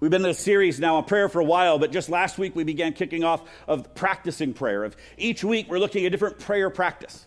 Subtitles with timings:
[0.00, 2.54] We've been in a series now on prayer for a while, but just last week
[2.54, 4.84] we began kicking off of practicing prayer.
[4.84, 7.26] Of each week we're looking at a different prayer practice,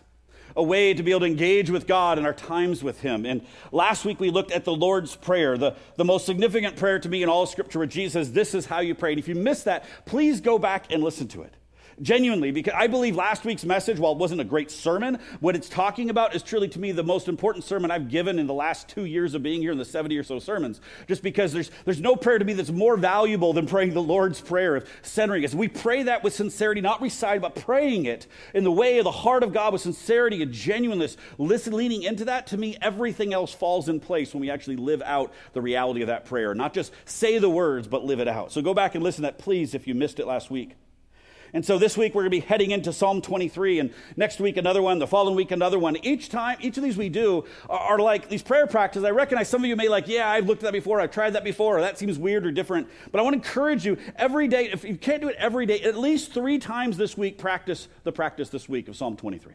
[0.56, 3.26] a way to be able to engage with God in our times with Him.
[3.26, 7.08] And last week we looked at the Lord's Prayer, the, the most significant prayer to
[7.10, 9.10] me in all Scripture, where Jesus says, This is how you pray.
[9.10, 11.54] And if you missed that, please go back and listen to it.
[12.00, 15.68] Genuinely, because I believe last week's message, while it wasn't a great sermon, what it's
[15.68, 18.88] talking about is truly to me the most important sermon I've given in the last
[18.88, 20.80] two years of being here in the 70 or so sermons.
[21.06, 24.40] Just because there's, there's no prayer to me that's more valuable than praying the Lord's
[24.40, 25.54] Prayer of centering us.
[25.54, 29.10] We pray that with sincerity, not reciting, but praying it in the way of the
[29.10, 31.16] heart of God with sincerity and genuineness.
[31.38, 35.02] Listen, leaning into that, to me, everything else falls in place when we actually live
[35.02, 36.54] out the reality of that prayer.
[36.54, 38.52] Not just say the words, but live it out.
[38.52, 40.76] So go back and listen to that, please, if you missed it last week.
[41.54, 44.56] And so this week we're going to be heading into Psalm 23, and next week
[44.56, 45.96] another one, the following week another one.
[46.02, 49.04] Each time, each of these we do are, like these prayer practices.
[49.04, 51.34] I recognize some of you may like, yeah, I've looked at that before, I've tried
[51.34, 52.88] that before, or that seems weird or different.
[53.10, 55.82] But I want to encourage you every day, if you can't do it every day,
[55.82, 59.52] at least three times this week, practice the practice this week of Psalm 23.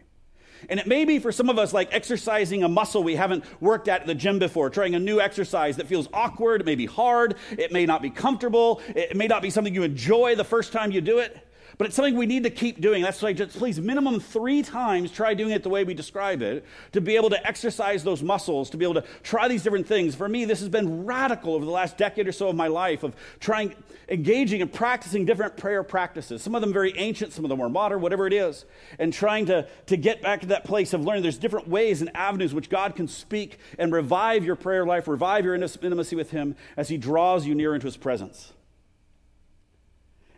[0.70, 3.88] And it may be for some of us like exercising a muscle we haven't worked
[3.88, 7.36] at the gym before, trying a new exercise that feels awkward, it may be hard,
[7.58, 10.92] it may not be comfortable, it may not be something you enjoy the first time
[10.92, 11.47] you do it.
[11.78, 13.04] But it's something we need to keep doing.
[13.04, 16.66] That's why just please minimum three times try doing it the way we describe it
[16.94, 20.16] to be able to exercise those muscles, to be able to try these different things.
[20.16, 23.04] For me, this has been radical over the last decade or so of my life
[23.04, 23.76] of trying,
[24.10, 26.42] engaging and practicing different prayer practices.
[26.42, 28.66] Some of them very ancient, some of them more modern, whatever it is,
[28.98, 32.10] and trying to, to get back to that place of learning there's different ways and
[32.16, 36.56] avenues which God can speak and revive your prayer life, revive your intimacy with Him
[36.76, 38.54] as He draws you near into His presence.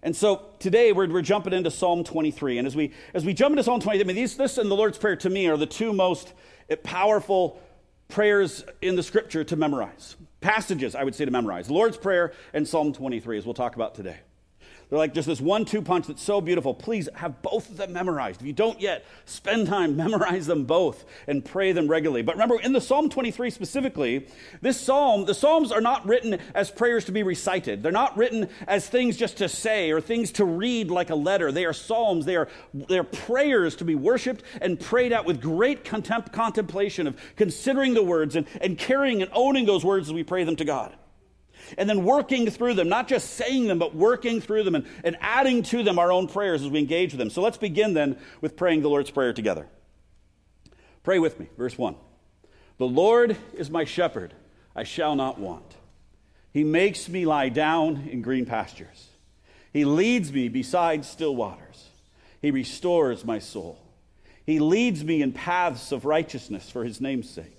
[0.02, 2.58] And so today we're, we're jumping into Psalm 23.
[2.58, 4.76] And as we, as we jump into Psalm 23, I mean, these, this and the
[4.76, 6.34] Lord's Prayer to me are the two most
[6.84, 7.60] powerful
[8.08, 10.16] prayers in the scripture to memorize.
[10.42, 11.68] Passages, I would say, to memorize.
[11.68, 14.18] The Lord's Prayer and Psalm 23, as we'll talk about today.
[14.90, 16.74] They're like just this one two punch that's so beautiful.
[16.74, 18.42] Please have both of them memorized.
[18.42, 22.24] If you don't yet, spend time, memorize them both, and pray them regularly.
[22.24, 24.28] But remember, in the Psalm 23 specifically,
[24.62, 27.84] this psalm, the Psalms are not written as prayers to be recited.
[27.84, 31.52] They're not written as things just to say or things to read like a letter.
[31.52, 35.40] They are psalms, they are, they are prayers to be worshiped and prayed out with
[35.40, 40.14] great contempt, contemplation of considering the words and, and carrying and owning those words as
[40.14, 40.96] we pray them to God
[41.78, 45.18] and then working through them, not just saying them, but working through them and, and
[45.22, 47.30] adding to them our own prayers as we engage with them.
[47.30, 49.68] So let's begin then with praying the Lord's Prayer together.
[51.04, 51.96] Pray with me, verse 1.
[52.78, 54.34] The Lord is my shepherd,
[54.76, 55.76] I shall not want.
[56.52, 59.08] He makes me lie down in green pastures.
[59.72, 61.90] He leads me beside still waters.
[62.42, 63.80] He restores my soul.
[64.46, 67.59] He leads me in paths of righteousness for his name's sake.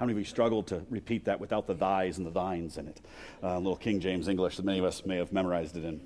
[0.00, 2.88] How many of you struggled to repeat that without the thys and the thines in
[2.88, 3.02] it?
[3.42, 6.00] Uh, little King James English that many of us may have memorized it in.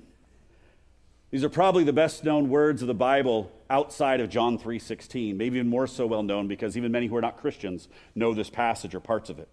[1.31, 5.55] These are probably the best known words of the Bible outside of John 3:16, maybe
[5.55, 8.93] even more so well known because even many who are not Christians know this passage
[8.93, 9.47] or parts of it.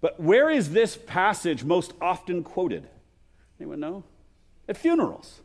[0.00, 2.88] But where is this passage most often quoted?
[3.60, 4.02] Anyone know?
[4.66, 5.42] At funerals.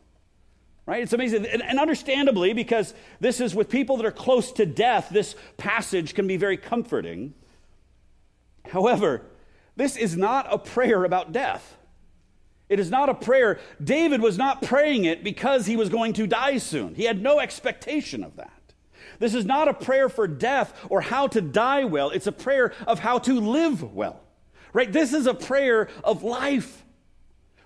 [0.86, 1.02] Right?
[1.02, 1.44] It's amazing.
[1.44, 6.26] And understandably, because this is with people that are close to death, this passage can
[6.26, 7.34] be very comforting.
[8.68, 9.22] However,
[9.76, 11.76] this is not a prayer about death.
[12.68, 13.60] It is not a prayer.
[13.82, 16.94] David was not praying it because he was going to die soon.
[16.94, 18.50] He had no expectation of that.
[19.18, 22.10] This is not a prayer for death or how to die well.
[22.10, 24.20] It's a prayer of how to live well.
[24.72, 24.92] Right?
[24.92, 26.84] This is a prayer of life.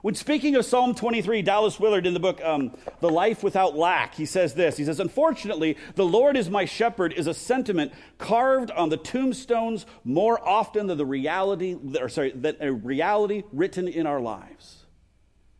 [0.01, 4.15] When speaking of Psalm 23, Dallas Willard in the book um, The Life Without Lack,
[4.15, 4.77] he says this.
[4.77, 9.87] He says, Unfortunately, the Lord is my shepherd is a sentiment carved on the tombstones
[10.05, 14.85] more often than the reality, or sorry, than a reality written in our lives.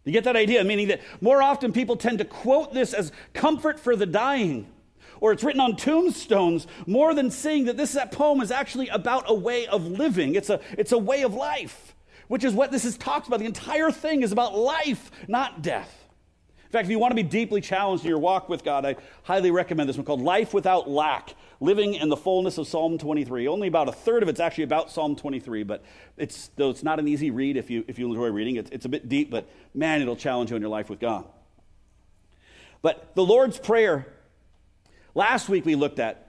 [0.05, 0.63] You get that idea?
[0.63, 4.69] Meaning that more often people tend to quote this as comfort for the dying,
[5.21, 9.25] or it's written on tombstones more than seeing that this that poem is actually about
[9.27, 10.37] a way of living.
[10.37, 11.88] It's a, it's a way of life
[12.29, 13.41] which is what this is talks about.
[13.41, 15.95] The entire thing is about life, not death.
[16.69, 18.97] In fact, if you want to be deeply challenged in your walk with God, I
[19.23, 23.49] highly recommend this one called Life Without Lack, living in the fullness of Psalm 23.
[23.49, 25.83] Only about a third of it's actually about Psalm 23, but
[26.19, 28.57] it's, though it's not an easy read if you, if you enjoy reading.
[28.57, 31.25] It's, it's a bit deep, but man, it'll challenge you in your life with God.
[32.83, 34.07] But the Lord's Prayer,
[35.15, 36.28] last week we looked at,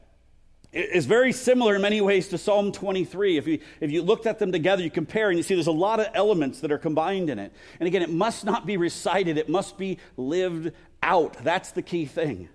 [0.72, 3.38] is very similar in many ways to Psalm 23.
[3.38, 5.72] If you, if you looked at them together, you compare, and you see there's a
[5.72, 7.52] lot of elements that are combined in it.
[7.80, 10.72] And again, it must not be recited, it must be lived
[11.02, 11.34] out.
[11.44, 12.50] That's the key thing.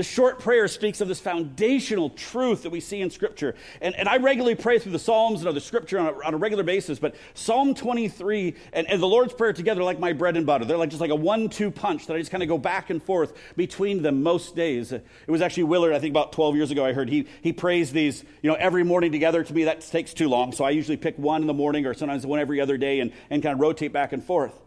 [0.00, 3.54] The short prayer speaks of this foundational truth that we see in Scripture.
[3.82, 6.38] And, and I regularly pray through the Psalms and other Scripture on a, on a
[6.38, 10.46] regular basis, but Psalm 23 and, and the Lord's Prayer together like my bread and
[10.46, 10.64] butter.
[10.64, 12.88] They're like just like a one two punch that I just kind of go back
[12.88, 14.90] and forth between them most days.
[14.90, 17.92] It was actually Willard, I think about 12 years ago, I heard he, he prays
[17.92, 19.44] these you know, every morning together.
[19.44, 20.52] To me, that takes too long.
[20.52, 23.12] So I usually pick one in the morning or sometimes one every other day and,
[23.28, 24.58] and kind of rotate back and forth.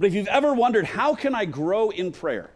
[0.00, 2.50] But if you've ever wondered, how can I grow in prayer?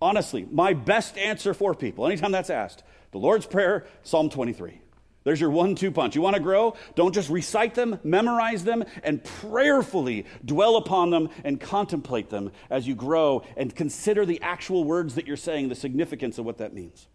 [0.00, 4.80] Honestly, my best answer for people, anytime that's asked, the Lord's Prayer, Psalm 23.
[5.24, 6.14] There's your one two punch.
[6.14, 6.74] You want to grow?
[6.94, 12.86] Don't just recite them, memorize them, and prayerfully dwell upon them and contemplate them as
[12.86, 16.72] you grow and consider the actual words that you're saying, the significance of what that
[16.72, 17.08] means.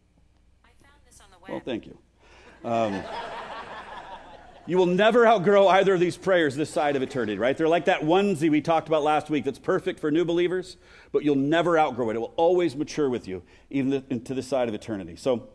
[0.63, 1.51] I found this on the web.
[1.51, 1.97] Well, thank you.
[2.65, 3.03] Um,
[4.65, 7.57] you will never outgrow either of these prayers this side of eternity, right?
[7.57, 10.77] They're like that onesie we talked about last week that's perfect for new believers,
[11.12, 12.15] but you'll never outgrow it.
[12.15, 15.18] It will always mature with you, even into this side of eternity.
[15.18, 15.50] So,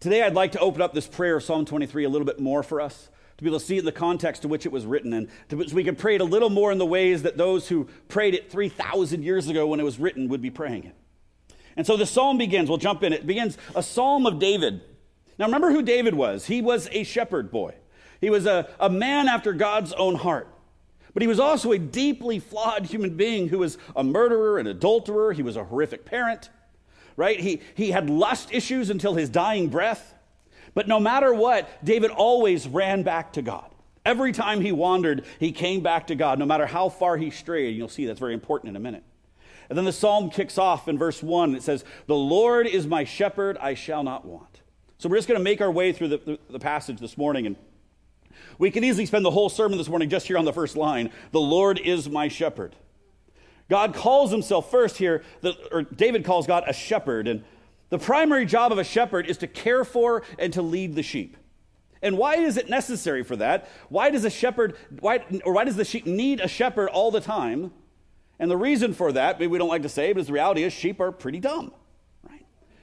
[0.00, 2.62] today I'd like to open up this prayer of Psalm 23 a little bit more
[2.62, 3.08] for us,
[3.38, 5.28] to be able to see it in the context to which it was written, and
[5.48, 7.88] to, so we can pray it a little more in the ways that those who
[8.08, 10.94] prayed it 3,000 years ago when it was written would be praying it.
[11.78, 13.12] And so the psalm begins, we'll jump in.
[13.12, 14.82] It begins a psalm of David.
[15.38, 16.46] Now, remember who David was.
[16.46, 17.74] He was a shepherd boy,
[18.20, 20.48] he was a, a man after God's own heart.
[21.14, 25.32] But he was also a deeply flawed human being who was a murderer, an adulterer.
[25.32, 26.50] He was a horrific parent,
[27.16, 27.40] right?
[27.40, 30.14] He, he had lust issues until his dying breath.
[30.74, 33.68] But no matter what, David always ran back to God.
[34.04, 37.76] Every time he wandered, he came back to God, no matter how far he strayed.
[37.76, 39.02] You'll see that's very important in a minute.
[39.68, 41.54] And then the psalm kicks off in verse 1.
[41.54, 44.47] It says, The Lord is my shepherd, I shall not want.
[44.98, 47.46] So we're just going to make our way through the, the, the, passage this morning.
[47.46, 47.56] And
[48.58, 51.10] we can easily spend the whole sermon this morning just here on the first line
[51.30, 52.74] The Lord is my shepherd.
[53.70, 57.28] God calls himself first here, the, or David calls God a shepherd.
[57.28, 57.44] And
[57.90, 61.36] the primary job of a shepherd is to care for and to lead the sheep.
[62.02, 63.68] And why is it necessary for that?
[63.88, 67.20] Why does a shepherd, why, or why does the sheep need a shepherd all the
[67.20, 67.72] time?
[68.40, 70.72] And the reason for that, maybe we don't like to say, but the reality is
[70.72, 71.72] sheep are pretty dumb.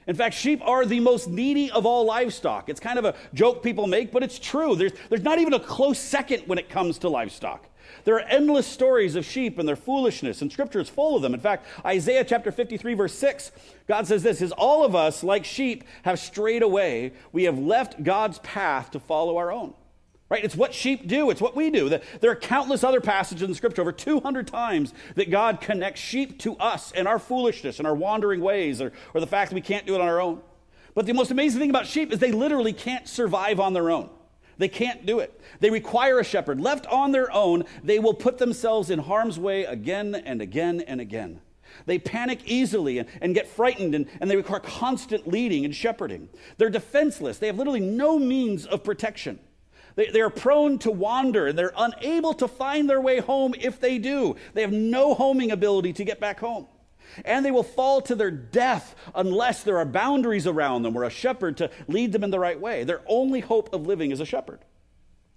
[0.06, 2.68] In fact, sheep are the most needy of all livestock.
[2.68, 4.76] It's kind of a joke people make, but it's true.
[4.76, 7.66] There's, there's not even a close second when it comes to livestock.
[8.04, 11.34] There are endless stories of sheep and their foolishness, and scripture is full of them.
[11.34, 13.50] In fact, Isaiah chapter 53, verse 6,
[13.88, 17.12] God says this is all of us, like sheep, have strayed away.
[17.32, 19.74] We have left God's path to follow our own.
[20.28, 20.44] Right?
[20.44, 21.30] It's what sheep do.
[21.30, 21.88] It's what we do.
[21.88, 26.56] There are countless other passages in scripture, over 200 times, that God connects sheep to
[26.56, 29.86] us and our foolishness and our wandering ways or, or the fact that we can't
[29.86, 30.42] do it on our own.
[30.94, 34.10] But the most amazing thing about sheep is they literally can't survive on their own.
[34.58, 35.38] They can't do it.
[35.60, 36.60] They require a shepherd.
[36.60, 41.00] Left on their own, they will put themselves in harm's way again and again and
[41.00, 41.40] again.
[41.84, 46.30] They panic easily and, and get frightened, and, and they require constant leading and shepherding.
[46.56, 47.38] They're defenseless.
[47.38, 49.38] They have literally no means of protection.
[49.96, 53.98] They, they're prone to wander and they're unable to find their way home if they
[53.98, 54.36] do.
[54.54, 56.68] They have no homing ability to get back home.
[57.24, 61.10] And they will fall to their death unless there are boundaries around them or a
[61.10, 62.84] shepherd to lead them in the right way.
[62.84, 64.60] Their only hope of living is a shepherd.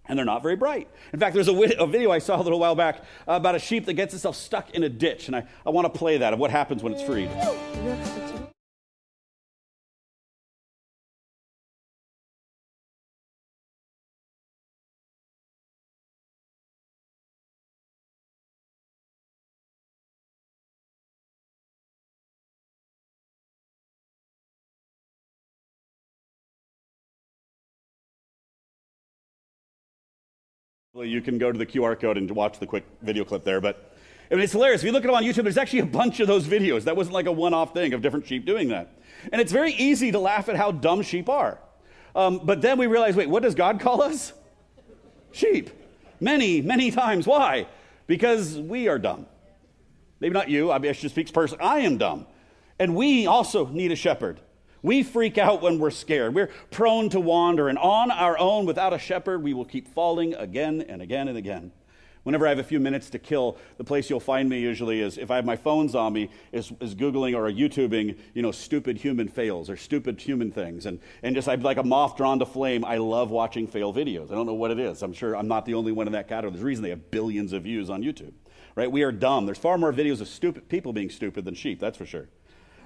[0.05, 0.89] And they're not very bright.
[1.13, 3.85] In fact, there's a, a video I saw a little while back about a sheep
[3.85, 5.27] that gets itself stuck in a ditch.
[5.27, 7.29] And I, I want to play that of what happens when it's freed.
[31.05, 33.61] You can go to the QR code and watch the quick video clip there.
[33.61, 33.93] But
[34.31, 34.81] I mean, it's hilarious.
[34.81, 36.83] If you look it up on YouTube, there's actually a bunch of those videos.
[36.83, 38.93] That wasn't like a one off thing of different sheep doing that.
[39.31, 41.59] And it's very easy to laugh at how dumb sheep are.
[42.15, 44.33] Um, but then we realize wait, what does God call us?
[45.31, 45.69] Sheep.
[46.19, 47.25] Many, many times.
[47.25, 47.67] Why?
[48.07, 49.25] Because we are dumb.
[50.19, 50.71] Maybe not you.
[50.71, 51.63] I, mean, I should speak personally.
[51.63, 52.25] I am dumb.
[52.77, 54.39] And we also need a shepherd.
[54.81, 56.33] We freak out when we're scared.
[56.33, 60.33] We're prone to wander, and on our own, without a shepherd, we will keep falling
[60.35, 61.71] again and again and again.
[62.23, 65.17] Whenever I have a few minutes to kill, the place you'll find me usually is
[65.17, 68.97] if I have my phones on me, is, is Googling or YouTubing, you know, stupid
[68.97, 70.85] human fails or stupid human things.
[70.85, 72.83] And, and just I'm like a moth drawn to flame.
[72.83, 74.31] I love watching fail videos.
[74.31, 75.01] I don't know what it is.
[75.01, 76.51] I'm sure I'm not the only one in that category.
[76.51, 78.33] There's a reason they have billions of views on YouTube,
[78.75, 78.91] right?
[78.91, 79.45] We are dumb.
[79.45, 82.27] There's far more videos of stupid people being stupid than sheep, that's for sure.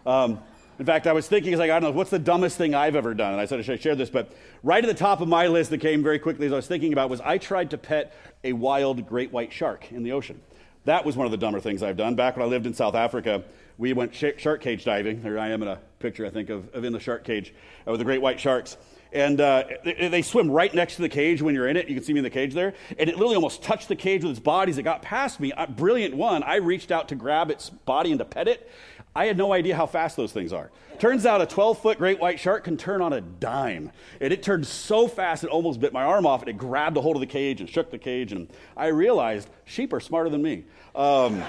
[0.06, 0.42] Um,
[0.80, 3.14] in fact, I was thinking, like, I don't know, what's the dumbest thing I've ever
[3.14, 3.34] done?
[3.34, 4.32] And I said, I should share this, but
[4.64, 6.94] right at the top of my list that came very quickly as I was thinking
[6.94, 10.42] about was I tried to pet a wild great white shark in the ocean.
[10.86, 12.16] That was one of the dumber things I've done.
[12.16, 13.44] Back when I lived in South Africa,
[13.78, 15.22] we went shark cage diving.
[15.22, 17.54] There I am in a picture, I think, of, of in the shark cage
[17.88, 18.78] uh, with the great white sharks.
[19.14, 21.88] And uh, they, they, swim right next to the cage when you're in it.
[21.88, 22.74] You can see me in the cage there.
[22.98, 25.54] And it literally almost touched the cage with its body as it got past me.
[25.56, 26.42] A brilliant one.
[26.42, 28.68] I reached out to grab its body and to pet it.
[29.16, 30.72] I had no idea how fast those things are.
[30.98, 33.92] Turns out a 12 foot great white shark can turn on a dime.
[34.20, 37.02] And it turned so fast it almost bit my arm off, and it grabbed a
[37.02, 38.32] hold of the cage and shook the cage.
[38.32, 40.64] And I realized sheep are smarter than me.
[40.96, 41.44] Um,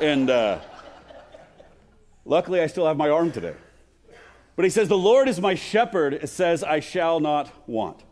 [0.00, 0.58] and uh,
[2.24, 3.54] luckily, I still have my arm today.
[4.54, 6.12] But he says, The Lord is my shepherd.
[6.14, 8.02] It says, I shall not want.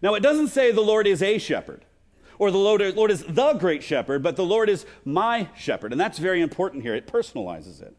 [0.00, 1.83] Now, it doesn't say the Lord is a shepherd
[2.44, 5.92] or the Lord, Lord is the great shepherd, but the Lord is my shepherd.
[5.92, 6.94] And that's very important here.
[6.94, 7.96] It personalizes it.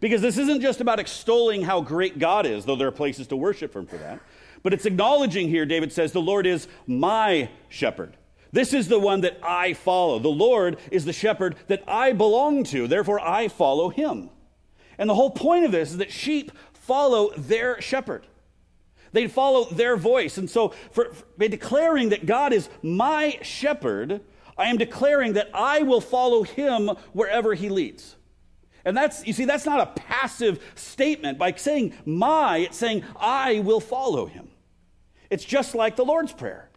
[0.00, 3.36] Because this isn't just about extolling how great God is, though there are places to
[3.36, 4.20] worship Him for that.
[4.62, 8.16] But it's acknowledging here, David says, the Lord is my shepherd.
[8.52, 10.18] This is the one that I follow.
[10.20, 12.86] The Lord is the shepherd that I belong to.
[12.86, 14.30] Therefore, I follow Him.
[14.96, 18.26] And the whole point of this is that sheep follow their shepherd.
[19.12, 20.38] They follow their voice.
[20.38, 24.20] And so, for, for, by declaring that God is my shepherd,
[24.56, 28.16] I am declaring that I will follow him wherever he leads.
[28.84, 31.38] And that's, you see, that's not a passive statement.
[31.38, 34.48] By saying my, it's saying I will follow him.
[35.30, 36.70] It's just like the Lord's Prayer.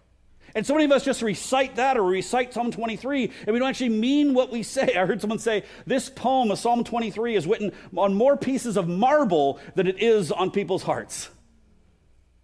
[0.54, 3.70] And so many of us just recite that or recite Psalm 23, and we don't
[3.70, 4.96] actually mean what we say.
[4.98, 8.90] I heard someone say this poem of Psalm 23 is written on more pieces of
[8.90, 11.30] marble than it is on people's hearts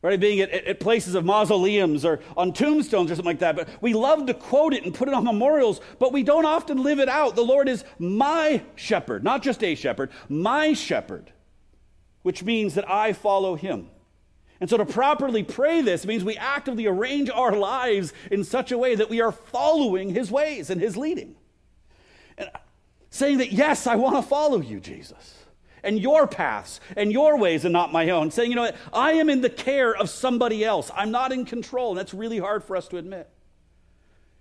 [0.08, 0.20] right?
[0.20, 3.58] Being at, at, places of mausoleums or on tombstones or something like that.
[3.58, 6.82] But we love to quote it and put it on memorials, but we don't often
[6.82, 7.36] live it out.
[7.36, 11.34] The Lord is my shepherd, not just a shepherd, my shepherd,
[12.22, 13.90] which means that I follow him.
[14.62, 18.78] And so to properly pray this means we actively arrange our lives in such a
[18.78, 21.36] way that we are following his ways and his leading.
[22.38, 22.50] And
[23.10, 25.37] saying that, yes, I want to follow you, Jesus
[25.84, 28.32] and your paths and your ways and not my own.
[28.32, 30.92] Saying, you know what, I am in the care of somebody else.
[30.96, 31.92] I'm not in control.
[31.92, 33.30] And that's really hard for us to admit.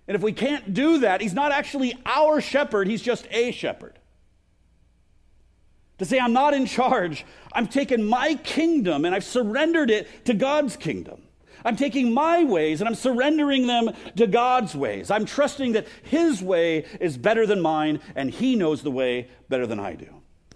[0.07, 3.99] And if we can't do that, he's not actually our shepherd, he's just a shepherd.
[5.97, 10.33] To say, I'm not in charge, I'm taking my kingdom and I've surrendered it to
[10.33, 11.23] God's kingdom.
[11.65, 15.11] I'm taking my ways and I'm surrendering them to God's ways.
[15.11, 19.67] I'm trusting that His way is better than mine and He knows the way better
[19.67, 20.07] than I do.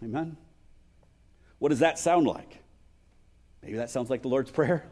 [0.03, 0.37] Amen?
[1.61, 2.57] What does that sound like?
[3.61, 4.83] Maybe that sounds like the Lord's Prayer.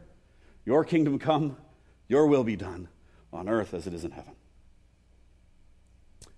[0.65, 1.57] Your kingdom come,
[2.07, 2.89] your will be done
[3.33, 4.35] on earth as it is in heaven.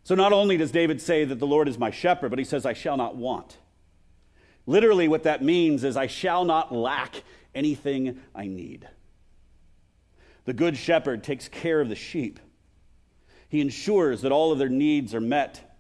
[0.06, 2.66] So not only does David say that the Lord is my shepherd, but he says,
[2.66, 3.58] I shall not want.
[4.66, 7.24] Literally, what that means is, I shall not lack
[7.54, 8.88] anything I need.
[10.46, 12.40] The good shepherd takes care of the sheep.
[13.50, 15.71] He ensures that all of their needs are met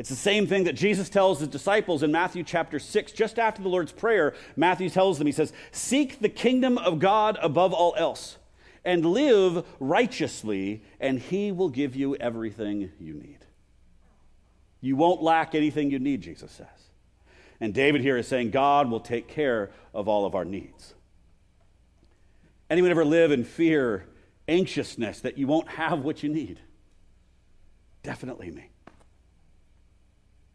[0.00, 3.60] it's the same thing that Jesus tells his disciples in Matthew chapter 6, just after
[3.60, 4.32] the Lord's Prayer.
[4.56, 8.38] Matthew tells them, He says, Seek the kingdom of God above all else,
[8.82, 13.40] and live righteously, and He will give you everything you need.
[14.80, 16.66] You won't lack anything you need, Jesus says.
[17.60, 20.94] And David here is saying, God will take care of all of our needs.
[22.70, 24.06] Anyone ever live in fear,
[24.48, 26.58] anxiousness that you won't have what you need?
[28.02, 28.69] Definitely me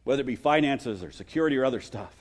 [0.05, 2.13] whether it be finances or security or other stuff.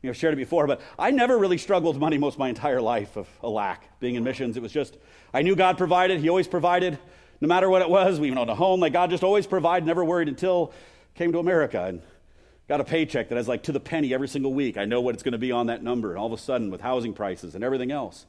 [0.00, 2.48] You know, I've shared it before, but I never really struggled with money most my
[2.48, 3.98] entire life of a lack.
[4.00, 4.96] Being in missions, it was just,
[5.34, 6.20] I knew God provided.
[6.20, 6.98] He always provided,
[7.40, 8.20] no matter what it was.
[8.20, 8.80] We even owned a home.
[8.80, 10.72] Like God just always provided, never worried until
[11.14, 12.02] came to America and
[12.68, 14.76] got a paycheck that has like to the penny every single week.
[14.76, 16.10] I know what it's going to be on that number.
[16.10, 18.26] And all of a sudden, with housing prices and everything else,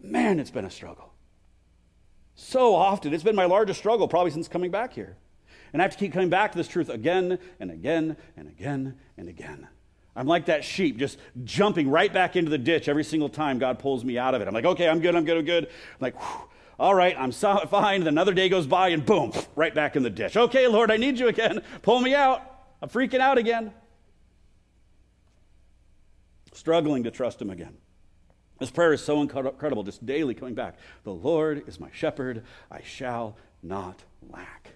[0.00, 1.12] man, it's been a struggle.
[2.36, 3.12] So often.
[3.12, 5.16] It's been my largest struggle probably since coming back here.
[5.72, 8.96] And I have to keep coming back to this truth again and again and again
[9.16, 9.68] and again.
[10.16, 13.78] I'm like that sheep, just jumping right back into the ditch every single time God
[13.78, 14.48] pulls me out of it.
[14.48, 15.64] I'm like, okay, I'm good, I'm good, I'm good.
[15.64, 18.00] I'm like, whew, all right, I'm so fine.
[18.00, 20.36] Then another day goes by, and boom, right back in the ditch.
[20.36, 21.62] Okay, Lord, I need you again.
[21.82, 22.42] Pull me out.
[22.80, 23.72] I'm freaking out again.
[26.52, 27.76] Struggling to trust Him again.
[28.58, 30.78] This prayer is so incredible, just daily coming back.
[31.04, 34.75] The Lord is my shepherd, I shall not lack.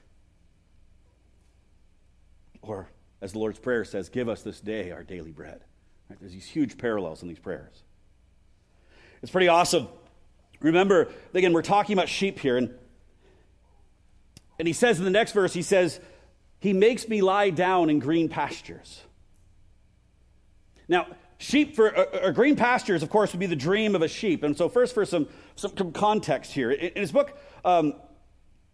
[2.62, 2.88] Or,
[3.20, 5.64] as the Lord's Prayer says, give us this day our daily bread.
[6.08, 6.18] Right?
[6.20, 7.82] There's these huge parallels in these prayers.
[9.22, 9.88] It's pretty awesome.
[10.60, 12.74] Remember, again, we're talking about sheep here, and,
[14.58, 16.00] and he says in the next verse, he says,
[16.60, 19.02] He makes me lie down in green pastures.
[20.88, 21.06] Now,
[21.38, 24.42] sheep for green pastures, of course, would be the dream of a sheep.
[24.42, 27.94] And so, first, for some, some context here, in, in his book, um,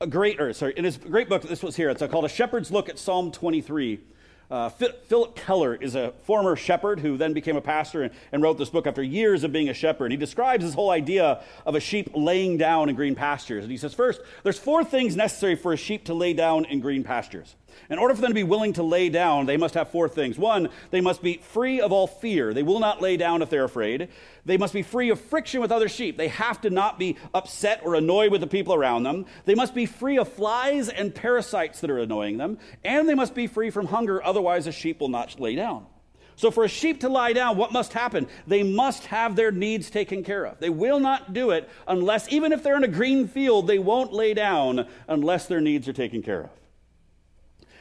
[0.00, 2.70] a great, or sorry, in his great book, this was here, it's called A Shepherd's
[2.70, 4.00] Look at Psalm 23.
[4.48, 8.58] Uh, Phillip Keller is a former shepherd who then became a pastor and, and, wrote
[8.58, 10.12] this book after years of being a shepherd.
[10.12, 13.64] He describes this whole idea of a sheep laying down in green pastures.
[13.64, 16.78] And he says, first, there's four things necessary for a sheep to lay down in
[16.78, 17.56] green pastures.
[17.88, 20.38] In order for them to be willing to lay down, they must have four things.
[20.38, 22.52] One, they must be free of all fear.
[22.52, 24.08] They will not lay down if they're afraid.
[24.44, 26.16] They must be free of friction with other sheep.
[26.16, 29.26] They have to not be upset or annoyed with the people around them.
[29.44, 32.58] They must be free of flies and parasites that are annoying them.
[32.84, 35.86] And they must be free from hunger, otherwise, a sheep will not lay down.
[36.36, 38.28] So, for a sheep to lie down, what must happen?
[38.46, 40.58] They must have their needs taken care of.
[40.58, 44.12] They will not do it unless, even if they're in a green field, they won't
[44.12, 46.50] lay down unless their needs are taken care of.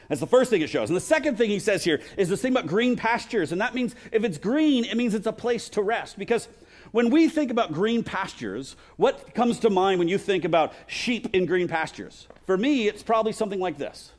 [0.08, 0.88] That's the first thing it shows.
[0.88, 3.52] And the second thing he says here is this thing about green pastures.
[3.52, 6.18] And that means if it's green, it means it's a place to rest.
[6.18, 6.48] Because
[6.92, 11.34] when we think about green pastures, what comes to mind when you think about sheep
[11.34, 12.28] in green pastures?
[12.46, 14.12] For me, it's probably something like this,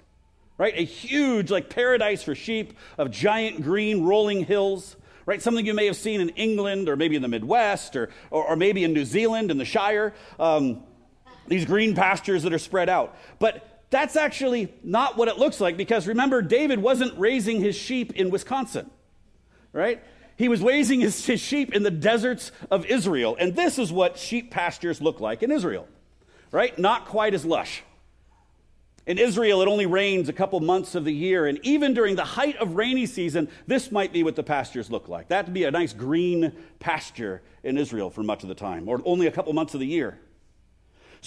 [0.57, 0.73] right?
[0.75, 5.41] A huge, like paradise for sheep of giant green rolling hills, right?
[5.41, 8.55] Something you may have seen in England or maybe in the Midwest or, or, or
[8.57, 10.13] maybe in New Zealand in the Shire.
[10.37, 10.83] Um,
[11.47, 13.15] these green pastures that are spread out.
[13.39, 18.13] But that's actually not what it looks like because remember, David wasn't raising his sheep
[18.13, 18.89] in Wisconsin,
[19.71, 20.03] right?
[20.37, 23.35] He was raising his, his, sheep in the deserts of Israel.
[23.39, 25.87] And this is what sheep pastures look like in Israel,
[26.51, 26.77] right?
[26.77, 27.83] Not quite as lush.
[29.07, 31.47] In Israel, it only rains a couple months of the year.
[31.47, 35.07] And even during the height of rainy season, this might be what the pastures look
[35.07, 35.29] like.
[35.29, 39.27] That'd be a nice green pasture in Israel for much of the time, or only
[39.27, 40.19] a couple months of the year.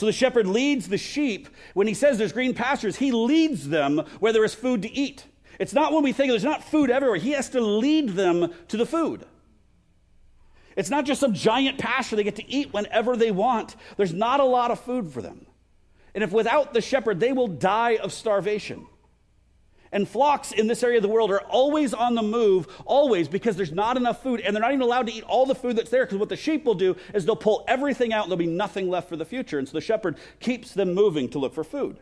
[0.01, 1.47] So the shepherd leads the sheep.
[1.75, 5.27] When he says there's green pastures, he leads them where there is food to eat.
[5.59, 7.19] It's not when we think there's not food everywhere.
[7.19, 9.27] He has to lead them to the food.
[10.75, 13.77] It's not just some giant pasture they get to eat whenever they want.
[13.99, 15.45] There's not a lot of food for them.
[16.15, 18.87] And if without the shepherd, they will die of starvation.
[19.93, 23.57] And flocks in this area of the world are always on the move, always, because
[23.57, 25.91] there's not enough food, and they're not even allowed to eat all the food that's
[25.91, 28.47] there, because what the sheep will do is they'll pull everything out, and there'll be
[28.47, 29.59] nothing left for the future.
[29.59, 31.99] And so the shepherd keeps them moving to look for food.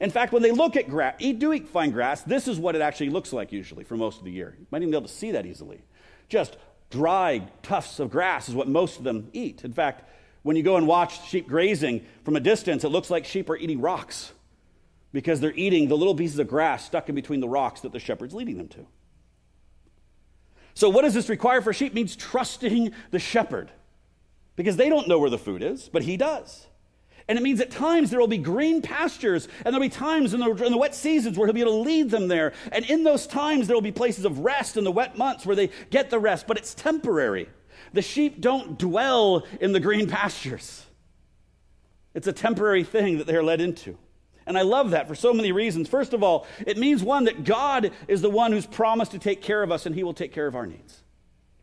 [0.00, 2.74] In fact, when they look at grass, eat, do eat fine grass, this is what
[2.74, 4.56] it actually looks like usually for most of the year.
[4.58, 5.82] You might even be able to see that easily.
[6.28, 6.56] Just
[6.90, 9.64] dry tufts of grass is what most of them eat.
[9.64, 10.10] In fact,
[10.42, 13.56] when you go and watch sheep grazing from a distance, it looks like sheep are
[13.56, 14.32] eating rocks
[15.12, 17.98] because they're eating the little pieces of grass stuck in between the rocks that the
[17.98, 18.86] shepherd's leading them to.
[20.74, 21.92] So, what does this require for sheep?
[21.92, 23.70] It means trusting the shepherd
[24.54, 26.66] because they don't know where the food is, but he does.
[27.28, 30.40] And it means at times there will be green pastures, and there'll be times in
[30.40, 32.54] the, in the wet seasons where he'll be able to lead them there.
[32.72, 35.54] And in those times, there will be places of rest in the wet months where
[35.54, 37.48] they get the rest, but it's temporary.
[37.92, 40.86] The sheep don't dwell in the green pastures,
[42.14, 43.98] it's a temporary thing that they're led into.
[44.48, 45.90] And I love that for so many reasons.
[45.90, 49.42] First of all, it means one that God is the one who's promised to take
[49.42, 51.02] care of us and he will take care of our needs.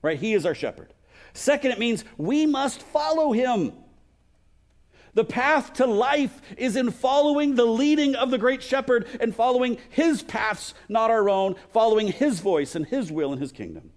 [0.04, 0.20] Right?
[0.20, 0.94] He is our shepherd.
[1.34, 3.74] Second, it means we must follow him.
[5.16, 9.80] The path to life is in following the leading of the great shepherd and following
[9.90, 13.94] his paths, not our own, following his voice and his will and his kingdom.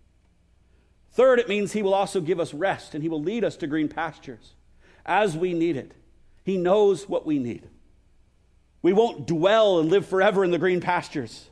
[1.10, 3.66] Third, it means he will also give us rest and he will lead us to
[3.66, 4.54] green pastures
[5.04, 5.92] as we need it.
[6.42, 7.68] He knows what we need.
[8.82, 11.48] We won't dwell and live forever in the green pastures,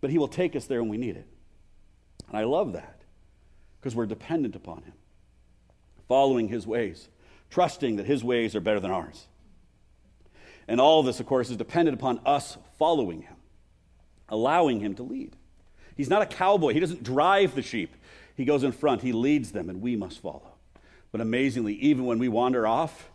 [0.00, 1.26] but He will take us there when we need it.
[2.28, 3.02] And I love that
[3.80, 4.94] because we're dependent upon Him,
[6.08, 7.08] following His ways,
[7.50, 9.26] trusting that His ways are better than ours.
[10.68, 13.36] And all of this, of course, is dependent upon us following Him,
[14.28, 15.36] allowing Him to lead.
[15.96, 17.94] He's not a cowboy, He doesn't drive the sheep,
[18.36, 20.54] He goes in front, He leads them, and we must follow.
[21.12, 23.10] But amazingly, even when we wander off,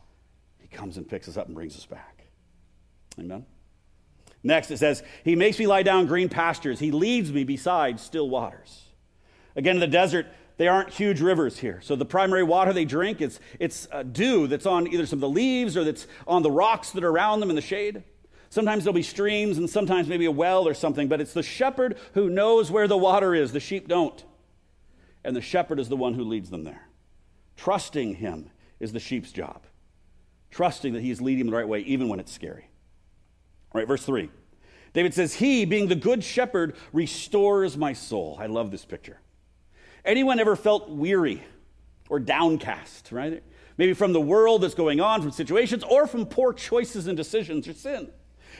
[0.59, 2.20] He comes and picks us up and brings us back.
[3.19, 3.45] Amen.
[4.43, 6.79] Next, it says, He makes me lie down green pastures.
[6.79, 8.83] He leads me beside still waters.
[9.55, 11.79] Again, in the desert, they aren't huge rivers here.
[11.81, 15.21] So the primary water they drink, it's, it's uh, dew that's on either some of
[15.21, 18.03] the leaves or that's on the rocks that are around them in the shade.
[18.49, 21.97] Sometimes there'll be streams and sometimes maybe a well or something, but it's the shepherd
[22.13, 23.53] who knows where the water is.
[23.53, 24.23] The sheep don't.
[25.23, 26.87] And the shepherd is the one who leads them there.
[27.55, 29.63] Trusting him is the sheep's job.
[30.49, 32.70] Trusting that he's leading them the right way, even when it's scary.
[33.73, 34.29] All right, verse 3.
[34.93, 38.37] David says, He, being the good shepherd, restores my soul.
[38.39, 39.19] I love this picture.
[40.03, 41.43] Anyone ever felt weary
[42.09, 43.41] or downcast, right?
[43.77, 47.67] Maybe from the world that's going on, from situations, or from poor choices and decisions
[47.67, 48.11] or sin.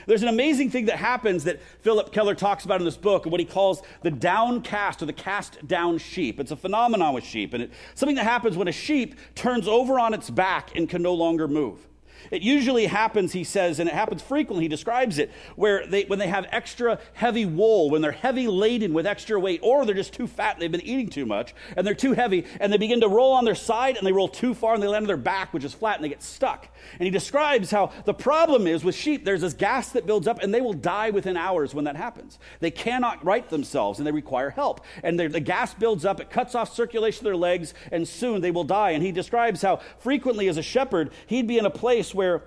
[0.06, 3.40] There's an amazing thing that happens that Phillip Keller talks about in this book, what
[3.40, 6.40] he calls the downcast or the cast down sheep.
[6.40, 10.00] It's a phenomenon with sheep, and it's something that happens when a sheep turns over
[10.00, 11.86] on its back and can no longer move.
[12.30, 16.18] It usually happens, he says, and it happens frequently, he describes it, where they, when
[16.18, 20.12] they have extra heavy wool, when they're heavy laden with extra weight, or they're just
[20.12, 23.00] too fat and they've been eating too much, and they're too heavy, and they begin
[23.00, 25.16] to roll on their side, and they roll too far, and they land on their
[25.16, 26.68] back, which is flat, and they get stuck.
[26.98, 30.42] And he describes how the problem is with sheep, there's this gas that builds up,
[30.42, 32.38] and they will die within hours when that happens.
[32.60, 34.80] They cannot right themselves, and they require help.
[35.02, 38.50] And the gas builds up, it cuts off circulation of their legs, and soon they
[38.50, 38.90] will die.
[38.90, 42.42] And he describes how frequently, as a shepherd, he'd be in a place where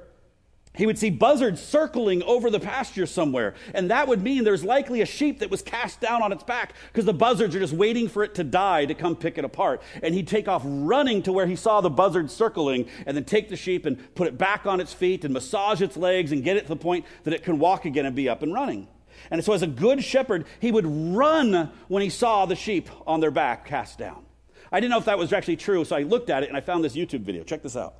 [0.78, 3.56] he would see buzzards circling over the pasture somewhere.
[3.73, 6.73] And that would mean there's likely a sheep that was cast down on its back
[6.91, 9.82] because the buzzards are just waiting for it to die to come pick it apart.
[10.04, 13.49] And he'd take off running to where he saw the buzzards circling and then take
[13.49, 16.58] the sheep and put it back on its feet and massage its legs and get
[16.58, 18.88] it to the point that it can walk again and be up and running.
[19.32, 23.21] And so, as a good shepherd, he would run when he saw the sheep on
[23.21, 24.25] their back cast down.
[24.71, 26.62] I didn't know if that was actually true, so I looked at it and I
[26.62, 27.43] found this YouTube video.
[27.43, 27.95] Check this out.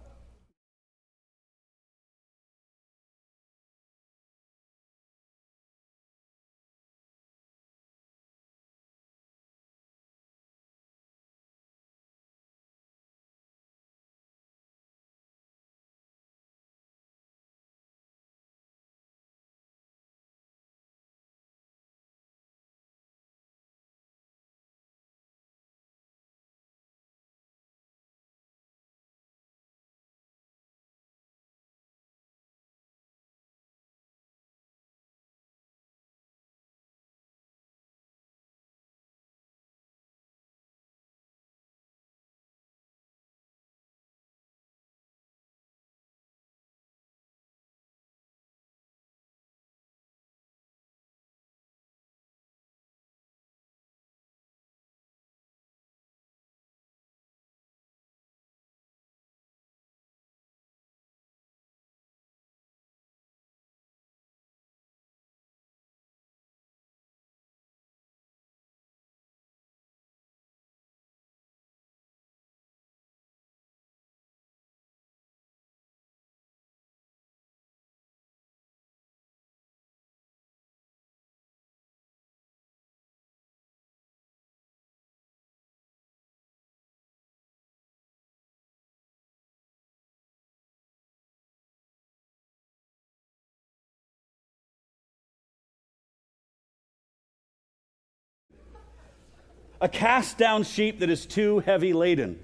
[99.86, 102.40] A cast down sheep that is too heavy laden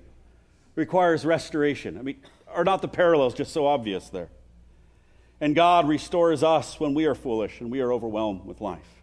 [0.75, 1.97] requires restoration.
[1.97, 4.30] I mean, are not the parallels just so obvious there?
[5.39, 9.01] And God restores us when we are foolish and we are overwhelmed with life.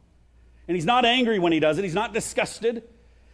[0.68, 2.85] And He's not angry when He does it, He's not disgusted.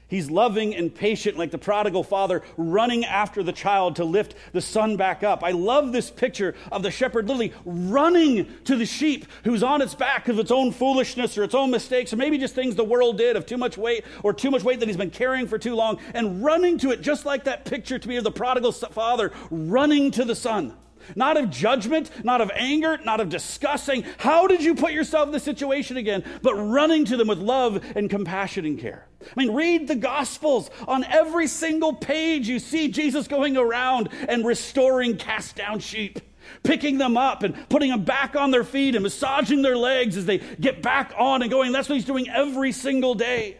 [0.06, 4.60] He's loving and patient, like the prodigal father running after the child to lift the
[4.60, 5.42] son back up.
[5.42, 9.94] I love this picture of the shepherd literally running to the sheep who's on its
[9.94, 13.16] back of its own foolishness or its own mistakes, or maybe just things the world
[13.16, 15.74] did of too much weight or too much weight that he's been carrying for too
[15.74, 19.32] long, and running to it, just like that picture to me of the prodigal father
[19.50, 20.76] running to the son.
[21.16, 25.32] Not of judgment, not of anger, not of discussing, how did you put yourself in
[25.32, 29.06] this situation again, but running to them with love and compassion and care.
[29.22, 30.70] I mean, read the Gospels.
[30.86, 36.20] On every single page, you see Jesus going around and restoring cast down sheep,
[36.62, 40.26] picking them up and putting them back on their feet and massaging their legs as
[40.26, 41.72] they get back on and going.
[41.72, 43.58] That's what he's doing every single day.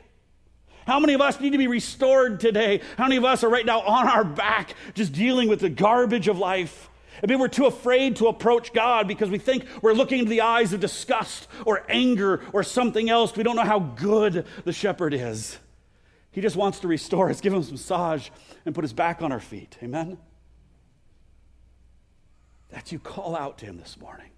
[0.87, 2.81] How many of us need to be restored today?
[2.99, 6.29] How many of us are right now on our back just dealing with the garbage
[6.29, 6.91] of life?
[7.23, 10.41] I mean, we're too afraid to approach God because we think we're looking into the
[10.41, 13.37] eyes of disgust or anger or something else.
[13.37, 15.59] We don't know how good the shepherd is.
[16.33, 18.31] He just wants to restore us, give us a massage,
[18.67, 19.79] and put us back on our feet.
[19.83, 20.19] Amen?
[22.71, 24.31] That you call out to him this morning.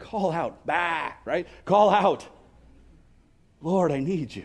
[0.00, 1.46] Call out, bah, right?
[1.64, 2.26] Call out,
[3.60, 4.42] Lord, I need you.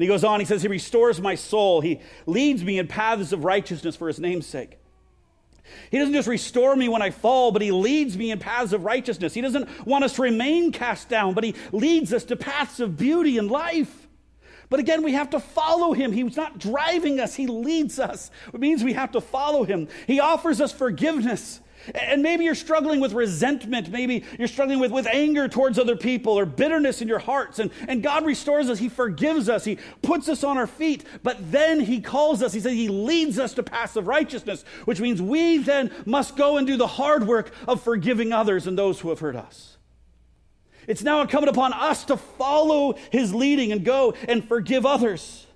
[0.00, 1.80] And he goes on, he says, He restores my soul.
[1.80, 4.79] He leads me in paths of righteousness for his name's sake.
[5.90, 8.84] He doesn't just restore me when I fall, but He leads me in paths of
[8.84, 9.34] righteousness.
[9.34, 12.96] He doesn't want us to remain cast down, but He leads us to paths of
[12.96, 14.08] beauty and life.
[14.68, 16.12] But again, we have to follow Him.
[16.12, 18.30] He's not driving us, He leads us.
[18.54, 19.88] It means we have to follow Him.
[20.06, 21.60] He offers us forgiveness.
[21.94, 23.88] And maybe you're struggling with resentment.
[23.90, 27.58] Maybe you're struggling with, with anger towards other people or bitterness in your hearts.
[27.58, 28.78] And, and God restores us.
[28.78, 29.64] He forgives us.
[29.64, 31.04] He puts us on our feet.
[31.22, 32.52] But then He calls us.
[32.52, 36.56] He says He leads us to paths of righteousness, which means we then must go
[36.56, 39.78] and do the hard work of forgiving others and those who have hurt us.
[40.86, 45.46] It's now incumbent upon us to follow His leading and go and forgive others.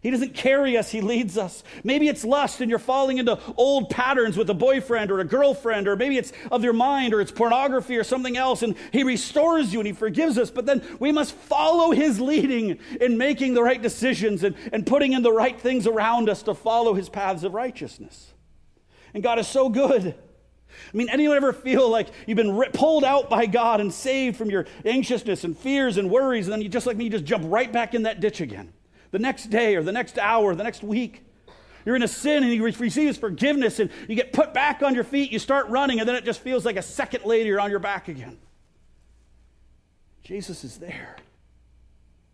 [0.00, 1.64] He doesn't carry us, He leads us.
[1.82, 5.88] Maybe it's lust and you're falling into old patterns with a boyfriend or a girlfriend,
[5.88, 9.72] or maybe it's of your mind or it's pornography or something else, and He restores
[9.72, 10.50] you and He forgives us.
[10.50, 15.14] But then we must follow His leading in making the right decisions and, and putting
[15.14, 18.32] in the right things around us to follow His paths of righteousness.
[19.14, 20.14] And God is so good.
[20.14, 24.50] I mean, anyone ever feel like you've been pulled out by God and saved from
[24.50, 27.44] your anxiousness and fears and worries, and then you just like me, you just jump
[27.48, 28.72] right back in that ditch again?
[29.10, 31.24] The next day or the next hour, the next week.
[31.84, 35.04] You're in a sin and you receive forgiveness and you get put back on your
[35.04, 37.70] feet, you start running, and then it just feels like a second later you're on
[37.70, 38.38] your back again.
[40.22, 41.16] Jesus is there.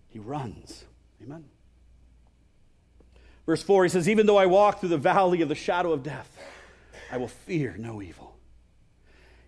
[0.09, 0.85] He runs.
[1.23, 1.45] Amen.
[3.47, 6.03] Verse 4, he says, Even though I walk through the valley of the shadow of
[6.03, 6.37] death,
[7.13, 8.35] I will fear no evil.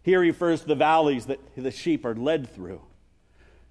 [0.03, 2.81] Here he refers to the valleys that the sheep are led through.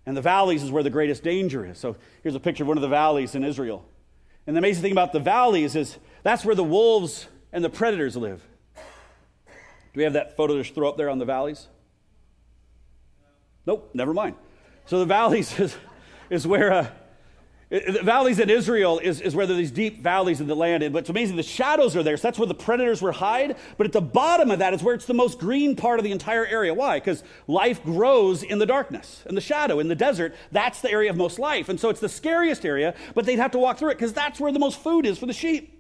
[0.06, 1.78] And the valleys is where the greatest danger is.
[1.78, 3.84] So here's a picture of one of the valleys in Israel.
[4.46, 8.16] And the amazing thing about the valleys is that's where the wolves and the predators
[8.16, 8.42] live.
[8.76, 11.68] Do we have that photo to throw up there on the valleys?
[13.66, 14.36] Nope, never mind.
[14.86, 15.76] So the valleys is,
[16.30, 16.88] is where uh,
[17.72, 20.56] Uh, the valleys in Israel is, is where there are these deep valleys in the
[20.56, 20.84] land.
[20.84, 22.16] And what's amazing, the shadows are there.
[22.18, 23.56] So that's where the predators will hide.
[23.78, 26.12] But at the bottom of that is where it's the most green part of the
[26.12, 26.74] entire area.
[26.74, 27.00] Why?
[27.00, 30.36] Because life grows in the darkness, in the shadow, in the desert.
[30.52, 31.70] That's the area of most life.
[31.70, 34.40] And so it's the scariest area, but they'd have to walk through it because that's
[34.40, 35.75] where the most food is for the sheep.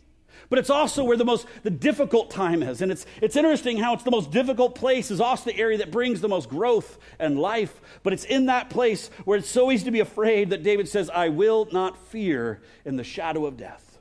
[0.49, 2.81] But it's also where the most the difficult time is.
[2.81, 5.91] And it's it's interesting how it's the most difficult place is also the area that
[5.91, 7.81] brings the most growth and life.
[8.03, 11.09] But it's in that place where it's so easy to be afraid that David says,
[11.09, 13.99] I will not fear in the shadow of death.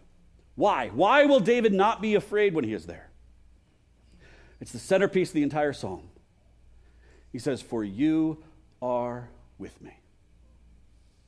[0.55, 0.88] Why?
[0.88, 3.11] Why will David not be afraid when he is there?
[4.61, 6.09] It's the centerpiece of the entire psalm.
[7.33, 8.42] He says, For you
[8.81, 9.99] are with me.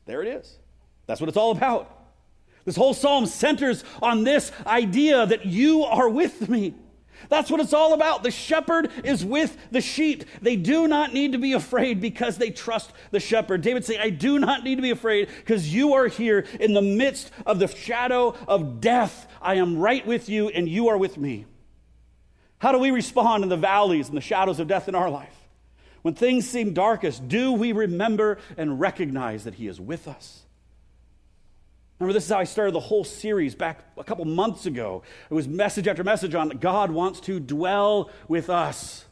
[0.06, 0.58] There it is.
[1.06, 2.05] That's what it's all about.
[2.66, 6.74] This whole psalm centers on this idea that you are with me.
[7.28, 8.22] That's what it's all about.
[8.22, 10.24] The shepherd is with the sheep.
[10.42, 13.62] They do not need to be afraid because they trust the shepherd.
[13.62, 16.82] David say, I do not need to be afraid because you are here in the
[16.82, 19.28] midst of the shadow of death.
[19.40, 21.46] I am right with you and you are with me.
[22.58, 25.34] How do we respond in the valleys and the shadows of death in our life?
[26.02, 30.45] When things seem darkest, do we remember and recognize that he is with us?
[31.98, 35.02] Remember, this is how I started the whole series back a couple months ago.
[35.30, 39.04] It was message after message on God wants to dwell with us.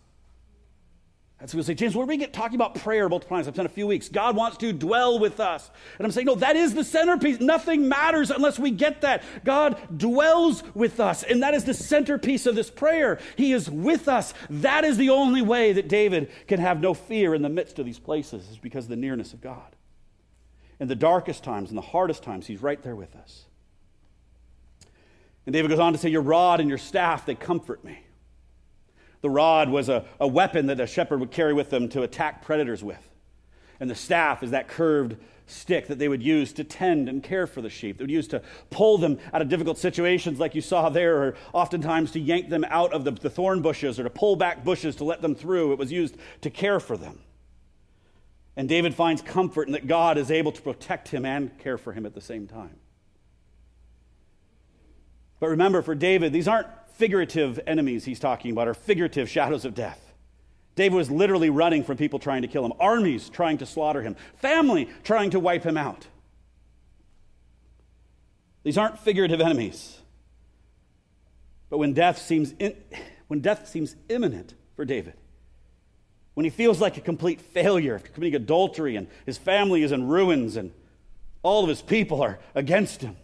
[1.40, 3.48] And so we'll say, James, where we get talking about prayer multiple times?
[3.48, 4.08] I've spent a few weeks.
[4.08, 5.70] God wants to dwell with us.
[5.98, 7.40] And I'm saying, no, that is the centerpiece.
[7.40, 9.22] Nothing matters unless we get that.
[9.44, 11.22] God dwells with us.
[11.22, 13.18] And that is the centerpiece of this prayer.
[13.36, 14.32] He is with us.
[14.48, 17.84] That is the only way that David can have no fear in the midst of
[17.84, 19.76] these places, is because of the nearness of God
[20.80, 23.44] in the darkest times and the hardest times, He's right there with us.
[25.46, 28.00] And David goes on to say, Your rod and your staff, they comfort me.
[29.20, 32.42] The rod was a, a weapon that a shepherd would carry with them to attack
[32.44, 33.10] predators with.
[33.80, 37.46] And the staff is that curved stick that they would use to tend and care
[37.46, 37.98] for the sheep.
[37.98, 41.34] They would use to pull them out of difficult situations, like you saw there, or
[41.52, 44.96] oftentimes to yank them out of the, the thorn bushes or to pull back bushes
[44.96, 45.72] to let them through.
[45.72, 47.18] It was used to care for them.
[48.56, 51.92] And David finds comfort in that God is able to protect him and care for
[51.92, 52.76] him at the same time.
[55.40, 59.74] But remember, for David, these aren't figurative enemies he's talking about, or figurative shadows of
[59.74, 60.00] death.
[60.76, 64.16] David was literally running from people trying to kill him, armies trying to slaughter him,
[64.36, 66.06] family trying to wipe him out.
[68.62, 69.98] These aren't figurative enemies.
[71.68, 72.76] But when death seems, in,
[73.26, 75.14] when death seems imminent for David,
[76.34, 80.08] when he feels like a complete failure after committing adultery and his family is in
[80.08, 80.72] ruins and
[81.42, 83.16] all of his people are against him,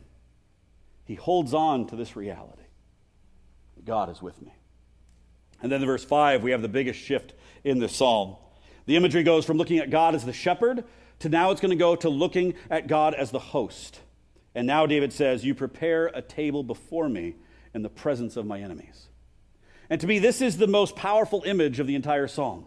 [1.05, 2.63] he holds on to this reality
[3.85, 4.55] God is with me.
[5.63, 8.37] And then in verse 5, we have the biggest shift in the psalm.
[8.87, 10.85] The imagery goes from looking at God as the shepherd
[11.21, 14.01] to now it's going to go to looking at God as the host.
[14.55, 17.37] And now David says, You prepare a table before me
[17.75, 19.09] in the presence of my enemies.
[19.89, 22.67] And to me, this is the most powerful image of the entire psalm.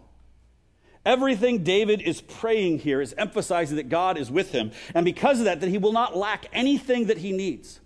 [1.04, 5.44] Everything David is praying here is emphasizing that God is with him, and because of
[5.44, 7.80] that, that he will not lack anything that he needs.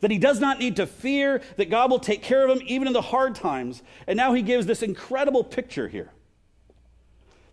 [0.00, 2.86] that he does not need to fear, that God will take care of him even
[2.86, 3.82] in the hard times.
[4.06, 6.10] And now he gives this incredible picture here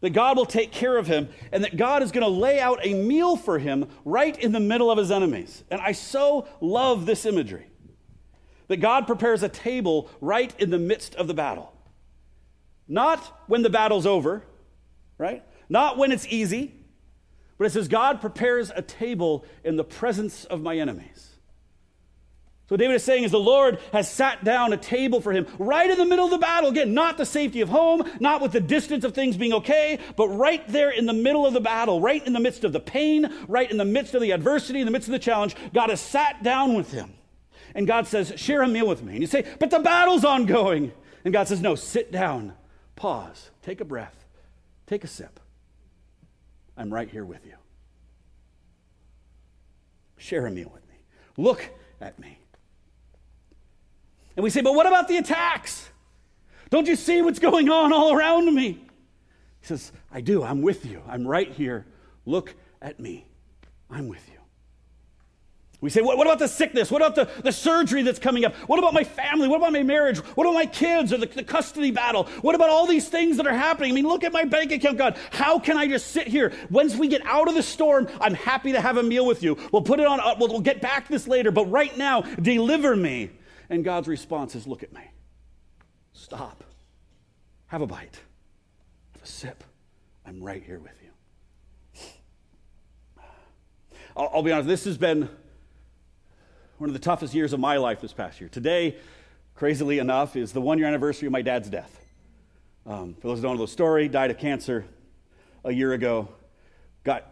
[0.02, 2.80] that God will take care of him and that God is going to lay out
[2.82, 5.64] a meal for him right in the middle of his enemies.
[5.70, 7.68] And I so love this imagery
[8.68, 11.72] that God prepares a table right in the midst of the battle.
[12.88, 14.44] Not when the battle's over,
[15.22, 15.44] right?
[15.70, 16.74] Not when it's easy,
[17.58, 21.28] but it says God prepares a table in the presence of my enemies.
[22.68, 25.92] So David is saying is the Lord has sat down a table for him right
[25.92, 26.70] in the middle of the battle.
[26.70, 30.30] Again, not the safety of home, not with the distance of things being okay, but
[30.30, 33.30] right there in the middle of the battle, right in the midst of the pain,
[33.50, 36.00] right in the midst of the adversity, in the midst of the challenge, God has
[36.00, 37.14] sat down with him.
[37.76, 39.14] And God says, share a meal with me.
[39.14, 40.94] And you say, but the battle's ongoing.
[41.26, 42.54] And God says, no, sit down,
[42.96, 44.21] pause, take a breath,
[44.92, 45.40] take a sip.
[46.76, 47.54] I'm right here with you.
[50.18, 50.96] Share a meal with me.
[51.38, 51.66] Look
[52.02, 52.38] at me.
[54.36, 55.90] And we say, but what about the attacks?
[56.70, 58.86] Don't you see what's going on all around me?
[59.62, 60.44] He says, I do.
[60.44, 61.02] I'm with you.
[61.08, 61.86] I'm right here.
[62.26, 63.26] Look at me.
[63.90, 64.41] I'm with you.
[65.82, 66.92] We say, what, what about the sickness?
[66.92, 68.54] What about the, the surgery that's coming up?
[68.68, 69.48] What about my family?
[69.48, 70.20] What about my marriage?
[70.20, 72.26] What about my kids or the, the custody battle?
[72.42, 73.92] What about all these things that are happening?
[73.92, 75.18] I mean, look at my bank account, God.
[75.32, 76.54] How can I just sit here?
[76.70, 79.58] Once we get out of the storm, I'm happy to have a meal with you.
[79.72, 82.22] We'll put it on, uh, we'll, we'll get back to this later, but right now,
[82.22, 83.32] deliver me.
[83.68, 85.02] And God's response is, Look at me.
[86.14, 86.64] Stop.
[87.68, 88.20] Have a bite.
[89.14, 89.64] Have a sip.
[90.28, 92.04] I'm right here with you.
[94.16, 95.28] I'll, I'll be honest, this has been
[96.82, 98.50] one of the toughest years of my life this past year.
[98.50, 98.96] Today,
[99.54, 102.04] crazily enough, is the one year anniversary of my dad's death.
[102.88, 104.86] Um, for those who don't know the story, died of cancer
[105.64, 106.30] a year ago.
[107.04, 107.28] Got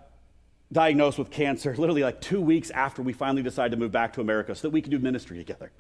[0.72, 4.22] diagnosed with cancer literally like two weeks after we finally decided to move back to
[4.22, 5.72] America so that we could do ministry together.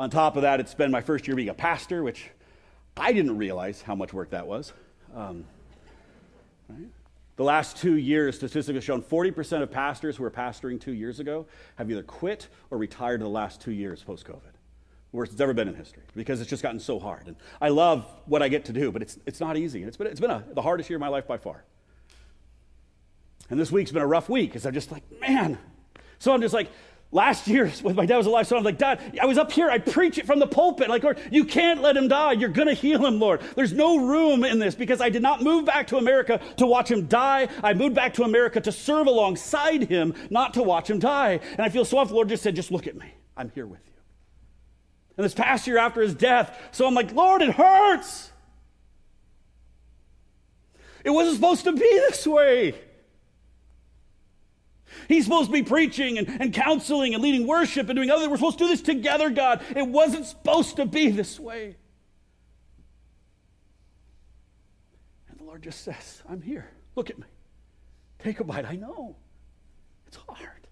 [0.00, 2.28] On top of that, it's been my first year being a pastor, which
[2.96, 4.72] I didn't realize how much work that was.
[5.14, 5.44] Um,
[6.68, 6.88] right?
[7.36, 11.20] The last two years, statistics have shown 40% of pastors who were pastoring two years
[11.20, 11.46] ago
[11.76, 14.40] have either quit or retired in the last two years post COVID.
[15.12, 17.26] Worst it's ever been in history because it's just gotten so hard.
[17.26, 19.80] And I love what I get to do, but it's, it's not easy.
[19.80, 21.64] And it's been, it's been a, the hardest year of my life by far.
[23.50, 25.58] And this week's been a rough week because I'm just like, man.
[26.18, 26.70] So I'm just like,
[27.12, 29.70] Last year, when my dad was alive, so I'm like, Dad, I was up here,
[29.70, 30.88] I preach it from the pulpit.
[30.88, 32.32] Like, Lord, you can't let him die.
[32.32, 33.42] You're going to heal him, Lord.
[33.54, 36.90] There's no room in this because I did not move back to America to watch
[36.90, 37.48] him die.
[37.62, 41.40] I moved back to America to serve alongside him, not to watch him die.
[41.52, 42.08] And I feel so off.
[42.08, 43.12] The Lord just said, Just look at me.
[43.36, 43.92] I'm here with you.
[45.16, 48.30] And this past year after his death, so I'm like, Lord, it hurts.
[51.04, 52.74] It wasn't supposed to be this way.
[55.08, 58.28] He's supposed to be preaching and, and counseling and leading worship and doing other.
[58.28, 59.62] We're supposed to do this together, God.
[59.74, 61.76] It wasn't supposed to be this way.
[65.28, 66.68] And the Lord just says, I'm here.
[66.94, 67.26] Look at me.
[68.18, 68.64] Take a bite.
[68.64, 69.16] I know.
[70.06, 70.66] It's hard.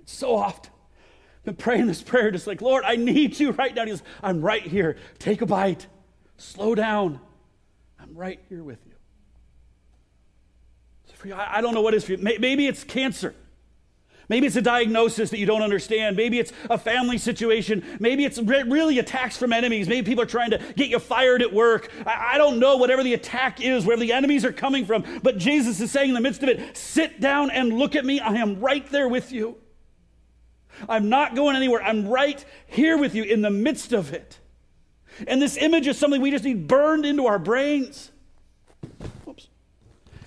[0.00, 0.72] It's so often
[1.44, 3.84] been praying this prayer, just like, Lord, I need you right now.
[3.84, 4.96] He says, I'm right here.
[5.18, 5.86] Take a bite.
[6.36, 7.20] Slow down.
[8.00, 8.83] I'm right here with you
[11.24, 11.34] for you.
[11.34, 12.18] I, don't know what is for you.
[12.18, 13.34] Maybe it's cancer.
[14.28, 16.16] Maybe it's a diagnosis that you don't understand.
[16.16, 17.82] Maybe it's a family situation.
[17.98, 19.88] Maybe it's re- really attacks from enemies.
[19.88, 21.90] Maybe people are trying to get you fired at work.
[22.06, 25.04] I-, I don't know, whatever the attack is, where the enemies are coming from.
[25.22, 28.20] But Jesus is saying in the midst of it, sit down and look at me.
[28.20, 29.56] I am right there with you.
[30.88, 31.82] I'm not going anywhere.
[31.82, 34.38] I'm right here with you in the midst of it.
[35.26, 38.10] And this image is something we just need burned into our brains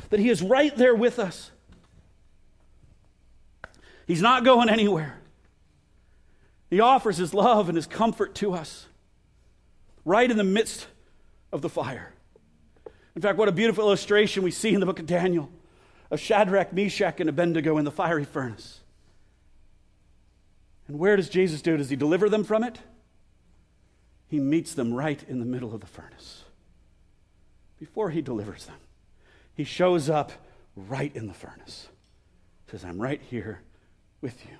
[0.10, 1.52] that He is right there with us.
[4.06, 5.20] He's not going anywhere.
[6.70, 8.88] He offers His love and His comfort to us
[10.06, 10.88] right in the midst
[11.52, 12.13] of the fire.
[13.15, 15.50] In fact, what a beautiful illustration we see in the book of Daniel
[16.10, 18.80] of Shadrach, Meshach, and Abednego in the fiery furnace.
[20.88, 21.76] And where does Jesus do?
[21.76, 22.80] Does he deliver them from it?
[24.30, 26.43] He meets them right in the middle of the furnace
[27.80, 28.78] before he delivers them.
[29.58, 30.32] He shows up
[30.76, 31.89] right in the furnace.
[32.70, 33.62] Says, I'm right here
[34.22, 34.51] with you.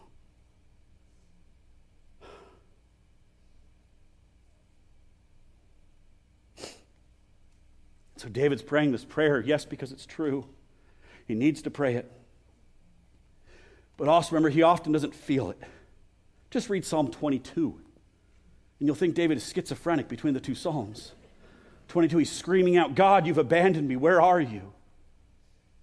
[8.16, 10.48] So David's praying this prayer, yes, because it's true.
[11.28, 12.12] He needs to pray it.
[13.98, 15.62] But also remember, he often doesn't feel it.
[16.50, 17.80] Just read Psalm 22,
[18.80, 21.12] and you'll think David is schizophrenic between the two Psalms.
[21.89, 23.95] 22, he's screaming out, God, you've abandoned me.
[23.95, 24.74] Where are you?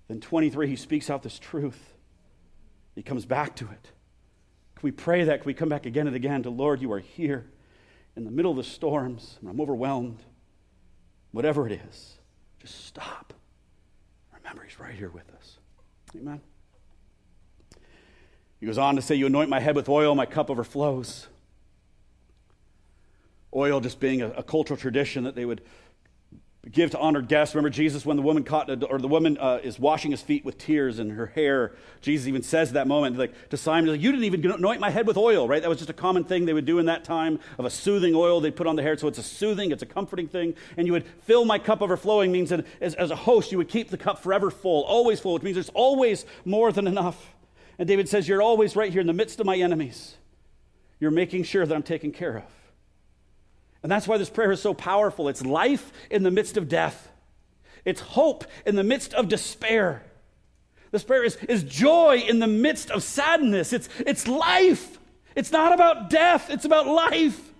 [0.08, 1.94] Then 23, he speaks out this truth
[2.94, 3.90] He comes back to it.
[4.76, 5.40] Can we pray that?
[5.40, 7.46] Can we come back again and again to Lord, you are here
[8.16, 10.20] in the middle of the storms, and I'm overwhelmed.
[11.32, 12.14] Whatever it is,
[12.60, 13.34] just stop.
[14.36, 15.58] Remember, He's right here with us.
[16.14, 16.40] Amen.
[18.60, 21.26] He goes on to say, You anoint my head with oil, my cup overflows.
[23.54, 25.62] Oil just being a, a cultural tradition that they would
[26.70, 27.54] give to honored guests.
[27.54, 30.58] Remember Jesus when the woman caught, or the woman uh, is washing his feet with
[30.58, 31.72] tears and her hair.
[32.00, 35.06] Jesus even says that moment, like to Simon, like, "You didn't even anoint my head
[35.06, 35.60] with oil, right?
[35.60, 38.14] That was just a common thing they would do in that time of a soothing
[38.14, 38.96] oil they put on the hair.
[38.96, 40.54] So it's a soothing, it's a comforting thing.
[40.76, 43.68] And you would fill my cup overflowing means that as, as a host you would
[43.68, 47.34] keep the cup forever full, always full, which means there's always more than enough.
[47.78, 50.16] And David says, "You're always right here in the midst of my enemies.
[51.00, 52.63] You're making sure that I'm taken care of."
[53.84, 55.28] And that's why this prayer is so powerful.
[55.28, 57.12] It's life in the midst of death,
[57.84, 60.02] it's hope in the midst of despair.
[60.90, 63.72] This prayer is, is joy in the midst of sadness.
[63.72, 64.98] It's, it's life.
[65.34, 67.52] It's not about death, it's about life.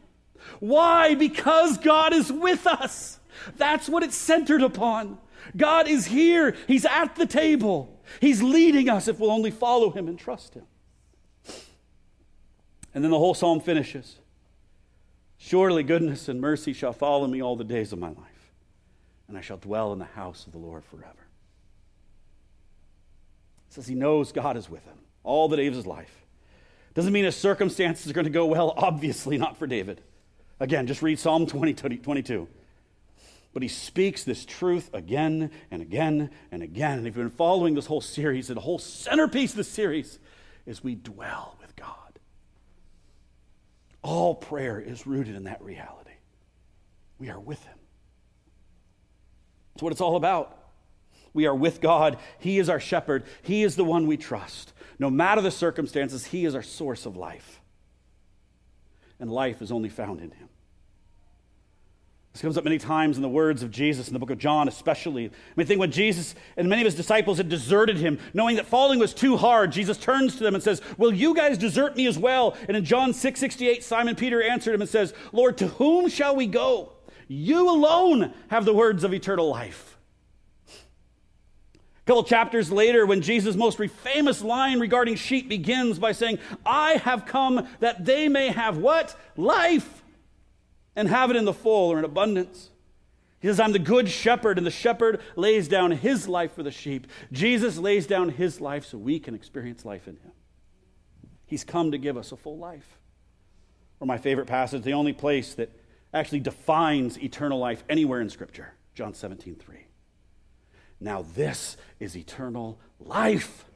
[0.61, 1.15] Why?
[1.15, 3.19] Because God is with us.
[3.57, 5.19] That's what it's centered upon.
[5.57, 10.09] God is here, He's at the table, He's leading us if we'll only follow Him
[10.09, 10.65] and trust Him.
[12.95, 14.17] And then the whole psalm finishes.
[15.47, 18.51] Surely goodness and mercy shall follow me all the days of my life,
[19.29, 21.27] and I shall dwell in the house of the Lord forever.
[23.69, 26.25] It says he knows God is with him all the days of his life.
[26.95, 30.01] Doesn't mean his circumstances are going to go well, obviously not for David.
[30.61, 32.49] Again, just read Psalm 20, 22.
[33.53, 37.01] But he speaks this truth again and again and again.
[37.01, 40.19] And if you've been following this whole series, the whole centerpiece of the series
[40.65, 41.59] is we dwell.
[44.05, 46.13] All prayer is rooted in that reality.
[47.19, 47.79] We are with Him.
[49.73, 50.59] That's what it's all about.
[51.33, 52.19] We are with God.
[52.39, 53.25] He is our shepherd.
[53.43, 54.75] He is the one we trust.
[54.99, 57.63] No matter the circumstances, He is our source of life.
[59.19, 60.51] And life is only found in Him.
[62.35, 64.67] This comes up many times in the words of Jesus in the book of John,
[64.67, 65.27] especially.
[65.27, 68.67] I mean, think when Jesus and many of his disciples had deserted him, knowing that
[68.67, 72.09] following was too hard, Jesus turns to them and says, Will you guys desert me
[72.09, 72.57] as well?
[72.67, 76.35] And in John 6 68, Simon Peter answered him and says, Lord, to whom shall
[76.35, 76.95] we go?
[77.29, 79.97] You alone have the words of eternal life.
[80.67, 86.95] A couple chapters later, when Jesus' most famous line regarding sheep begins by saying, I
[86.95, 89.17] have come that they may have what?
[89.37, 90.03] Life
[90.97, 92.71] and have it in the full or in abundance.
[93.41, 96.71] He says, I'm the good shepherd, and the shepherd lays down his life for the
[96.71, 97.07] sheep.
[97.31, 100.33] Jesus lays down his life so we can experience life in him.
[101.45, 102.99] He's come to give us a full life.
[104.01, 105.71] Or my favorite passage, the only place that
[106.15, 109.77] actually defines eternal life anywhere in Scripture, John 17, 3.
[111.01, 113.67] Now, this is eternal life.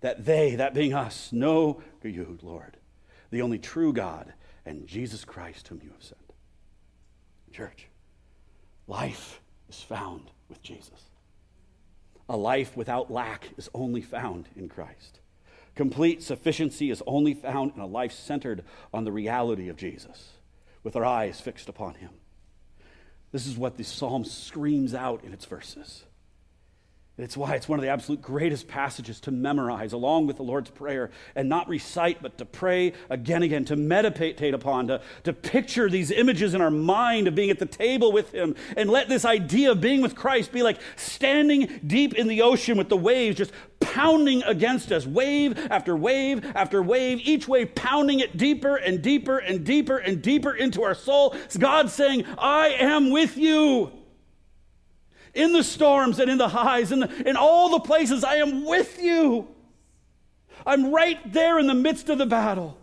[0.00, 2.76] That they, that being us, know you, Lord,
[3.30, 4.32] the only true God
[4.64, 6.20] and Jesus Christ, whom you have sent.
[7.52, 7.88] Church,
[8.86, 11.10] life is found with Jesus.
[12.28, 15.20] A life without lack is only found in Christ.
[15.74, 20.30] Complete sufficiency is only found in a life centered on the reality of Jesus,
[20.82, 22.10] with our eyes fixed upon Him.
[23.32, 26.04] This is what the psalm screams out in its verses.
[27.22, 30.70] It's why it's one of the absolute greatest passages to memorize along with the Lord's
[30.70, 35.32] Prayer and not recite, but to pray again and again, to meditate upon, to, to
[35.32, 38.54] picture these images in our mind of being at the table with Him.
[38.76, 42.76] And let this idea of being with Christ be like standing deep in the ocean
[42.76, 48.20] with the waves just pounding against us, wave after wave after wave, each wave pounding
[48.20, 51.32] it deeper and deeper and deeper and deeper into our soul.
[51.44, 53.99] It's God saying, I am with you
[55.34, 59.00] in the storms and in the highs, in, in all the places, I am with
[59.00, 59.48] you.
[60.66, 62.76] I'm right there in the midst of the battle.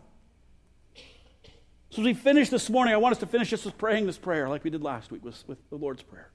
[1.89, 4.17] So, as we finish this morning, I want us to finish just with praying this
[4.17, 6.29] prayer like we did last week with, with the Lord's Prayer.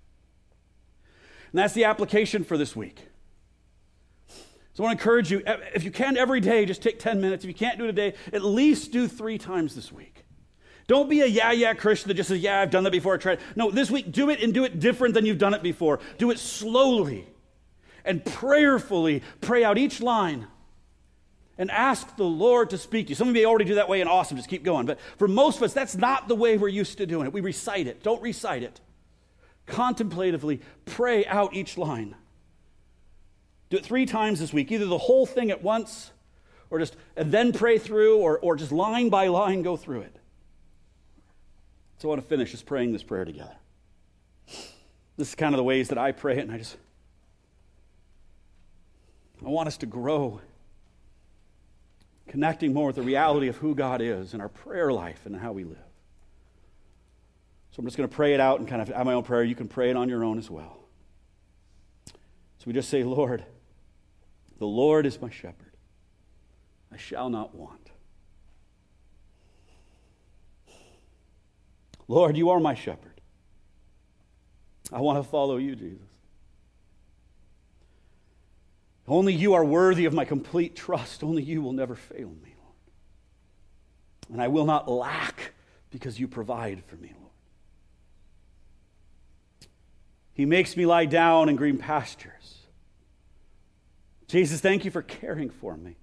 [1.53, 2.99] And that's the application for this week.
[4.75, 5.43] So, I want to encourage you,
[5.75, 7.45] if you can every day, just take 10 minutes.
[7.45, 10.12] If you can't do it a day, at least do three times this week.
[10.93, 13.15] Don't be a yeah, yeah Christian that just says, yeah, I've done that before.
[13.15, 13.41] I tried.
[13.57, 16.01] No, this week, do it and do it different than you've done it before.
[16.19, 17.27] Do it slowly
[18.05, 19.23] and prayerfully.
[19.41, 20.49] Pray out each line
[21.57, 23.15] and ask the Lord to speak to you.
[23.15, 24.85] Some of you already do that way, and awesome, just keep going.
[24.85, 27.33] But for most of us, that's not the way we're used to doing it.
[27.33, 28.03] We recite it.
[28.03, 28.79] Don't recite it.
[29.65, 32.17] Contemplatively pray out each line.
[33.71, 36.11] Do it three times this week, either the whole thing at once,
[36.69, 40.19] or just, and then pray through, or, or just line by line go through it.
[42.03, 43.55] So I want to finish just praying this prayer together.
[45.17, 46.77] This is kind of the ways that I pray it, and I just
[49.47, 50.41] I want us to grow
[52.27, 55.53] connecting more with the reality of who God is in our prayer life and how
[55.53, 55.79] we live.
[57.71, 59.45] So I'm just going to pray it out and kind of have my own prayer.
[59.45, 60.81] You can pray it on your own as well.
[62.07, 63.45] So we just say, Lord,
[64.59, 65.77] the Lord is my shepherd.
[66.93, 67.82] I shall not want.
[72.09, 73.21] Lord, you are my shepherd.
[74.93, 76.07] I want to follow you, Jesus.
[79.09, 81.25] Only you are worthy of my complete trust.
[81.25, 82.77] Only you will never fail me, Lord.
[84.31, 85.53] And I will not lack
[85.91, 87.31] because you provide for me, Lord.
[90.35, 92.59] He makes me lie down in green pastures.
[94.29, 95.97] Jesus, thank you for caring for me.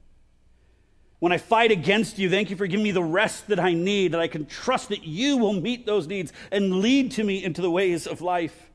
[1.19, 4.13] When I fight against you, thank you for giving me the rest that I need,
[4.13, 7.61] that I can trust that you will meet those needs and lead to me into
[7.61, 8.69] the ways of life.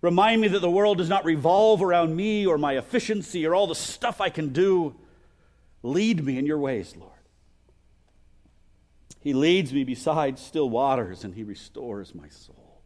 [0.00, 3.68] Remind me that the world does not revolve around me or my efficiency or all
[3.68, 4.96] the stuff I can do.
[5.82, 7.12] Lead me in your ways, Lord.
[9.20, 12.82] He leads me beside still waters and he restores my soul.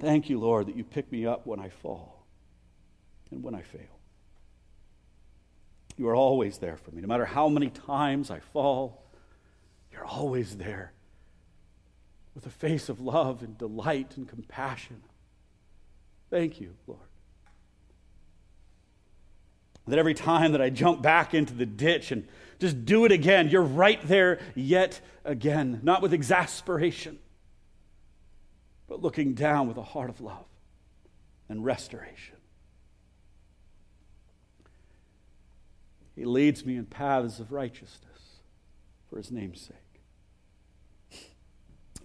[0.00, 2.24] Thank you, Lord, that you pick me up when I fall
[3.30, 4.01] and when I fail.
[6.02, 7.00] You are always there for me.
[7.00, 9.04] No matter how many times I fall,
[9.92, 10.92] you're always there
[12.34, 15.00] with a face of love and delight and compassion.
[16.28, 16.98] Thank you, Lord.
[19.86, 22.26] That every time that I jump back into the ditch and
[22.58, 27.20] just do it again, you're right there yet again, not with exasperation,
[28.88, 30.46] but looking down with a heart of love
[31.48, 32.38] and restoration.
[36.14, 38.40] He leads me in paths of righteousness
[39.08, 39.76] for his name's sake.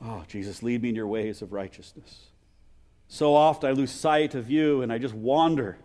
[0.04, 2.28] Oh, Jesus, lead me in your ways of righteousness.
[3.08, 5.78] So oft I lose sight of you and I just wander.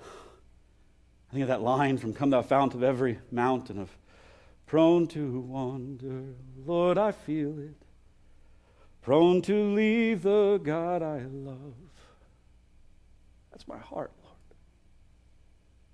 [0.00, 3.90] I think of that line from Come Thou Fount of Every Mountain of
[4.66, 6.34] Prone to wander,
[6.64, 7.76] Lord, I feel it.
[9.02, 11.74] Prone to leave the God I love.
[13.50, 14.12] That's my heart.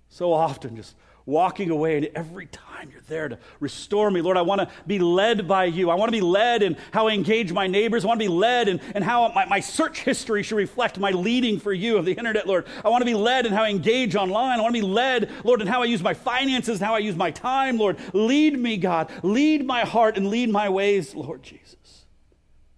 [0.09, 0.95] So often just
[1.29, 4.19] walking away, and every time you're there to restore me.
[4.19, 5.89] Lord, I want to be led by you.
[5.89, 8.03] I want to be led in how I engage my neighbors.
[8.03, 11.11] I want to be led in, in how my, my search history should reflect my
[11.11, 12.65] leading for you of the internet, Lord.
[12.83, 14.59] I want to be led in how I engage online.
[14.59, 16.99] I want to be led, Lord, in how I use my finances and how I
[16.99, 17.97] use my time, Lord.
[18.13, 19.11] Lead me, God.
[19.23, 22.05] Lead my heart and lead my ways, Lord Jesus,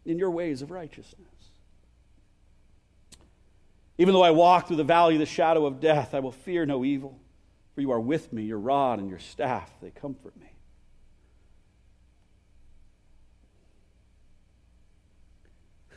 [0.05, 1.30] in your ways of righteousness.
[4.01, 6.65] Even though I walk through the valley of the shadow of death, I will fear
[6.65, 7.19] no evil.
[7.75, 10.47] For you are with me, your rod and your staff, they comfort me.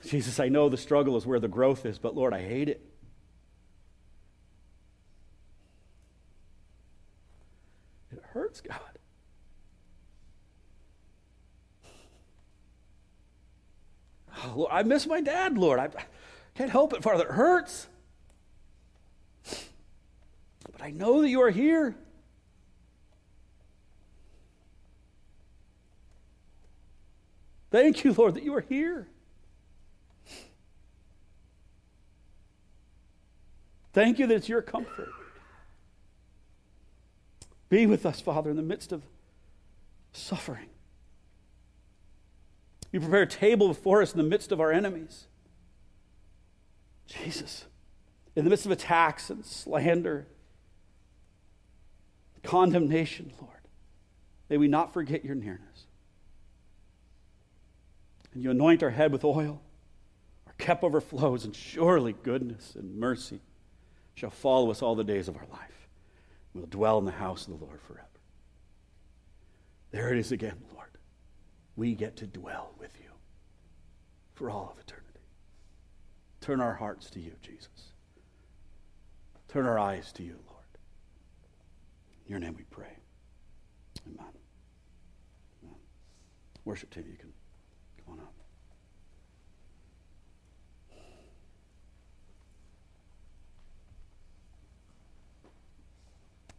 [0.05, 2.87] Jesus, I know the struggle is where the growth is, but Lord, I hate it.
[8.13, 8.81] It hurts, God.
[14.45, 15.79] Oh, Lord, I miss my dad, Lord.
[15.79, 15.89] I
[16.55, 17.25] can't help it, Father.
[17.25, 17.89] It hurts.
[20.77, 21.97] But I know that you are here.
[27.70, 29.09] Thank you, Lord, that you are here.
[33.93, 35.09] Thank you that it's your comfort.
[37.68, 39.03] Be with us, Father, in the midst of
[40.12, 40.68] suffering.
[42.93, 45.27] You prepare a table before us in the midst of our enemies.
[47.07, 47.66] Jesus,
[48.37, 50.27] in the midst of attacks and slander
[52.45, 53.51] condemnation, Lord.
[54.49, 55.86] May we not forget your nearness.
[58.32, 59.61] And you anoint our head with oil,
[60.47, 63.40] our cup overflows, and surely goodness and mercy
[64.14, 65.88] shall follow us all the days of our life.
[66.55, 68.07] We'll dwell in the house of the Lord forever.
[69.90, 70.88] There it is again, Lord.
[71.76, 73.11] We get to dwell with you
[74.34, 75.05] for all of eternity.
[76.40, 77.92] Turn our hearts to you, Jesus.
[79.49, 80.54] Turn our eyes to you, Lord.
[82.27, 82.97] In your name we pray.
[84.07, 84.33] Amen.
[85.62, 85.77] Amen.
[86.64, 87.33] Worship team, you can
[88.05, 88.33] come on up.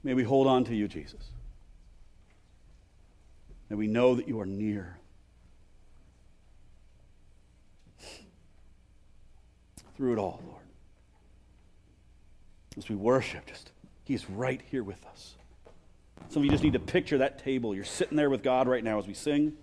[0.03, 1.31] May we hold on to you, Jesus.
[3.69, 4.99] May we know that you are near.
[9.97, 10.61] Through it all, Lord.
[12.77, 13.71] As we worship, just
[14.03, 15.35] He's right here with us.
[16.29, 17.75] Some of you just need to picture that table.
[17.75, 19.53] You're sitting there with God right now as we sing.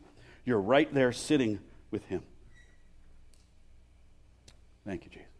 [0.44, 2.22] You're right there sitting with Him.
[4.84, 5.31] Thank you, Jesus.